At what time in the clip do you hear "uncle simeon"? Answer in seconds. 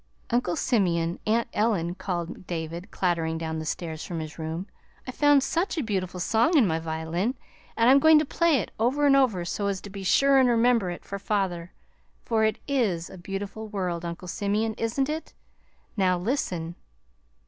0.31-1.19, 14.03-14.73